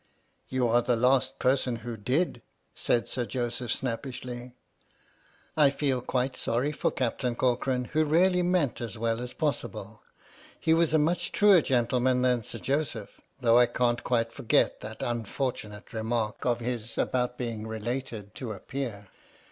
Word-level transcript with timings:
"You 0.55 0.67
are 0.67 0.81
the 0.81 0.95
last 0.95 1.37
person 1.37 1.75
who 1.85 1.95
did," 1.95 2.41
said 2.73 3.07
Sir 3.07 3.23
Joseph, 3.23 3.71
snappishly. 3.71 4.55
I 5.55 5.69
feel 5.69 6.01
quite 6.01 6.35
sorry 6.35 6.71
for 6.71 6.89
Captain 6.89 7.35
Corcoran, 7.35 7.83
who 7.93 8.03
really 8.03 8.41
meant 8.41 8.81
as 8.81 8.97
well 8.97 9.21
as 9.21 9.31
possible. 9.31 10.01
He 10.59 10.73
was 10.73 10.95
a 10.95 10.97
much 10.97 11.31
truer 11.31 11.61
gentleman 11.61 12.23
than 12.23 12.43
Sir 12.43 12.57
Joseph, 12.57 13.21
though 13.41 13.59
I 13.59 13.67
can't 13.67 14.03
quite 14.03 14.33
forget 14.33 14.81
that 14.81 15.03
unfortunate 15.03 15.93
remark 15.93 16.45
of 16.47 16.61
his 16.61 16.97
about 16.97 17.37
being 17.37 17.67
related 17.67 18.33
to 18.33 18.53
a 18.53 18.59
Peer. 18.59 19.07